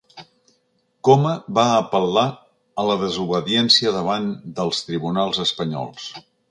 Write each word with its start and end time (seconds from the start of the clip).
Coma 1.07 1.33
va 1.59 1.65
apel·lar 1.83 2.25
a 2.85 2.89
la 2.91 2.97
desobediència 3.05 3.95
davant 4.01 4.29
dels 4.61 4.85
tribunals 4.91 5.45
espanyols. 5.51 6.15